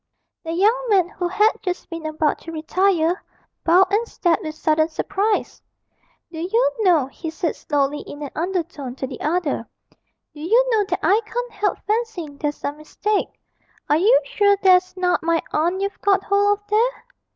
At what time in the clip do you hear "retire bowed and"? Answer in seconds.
2.51-4.07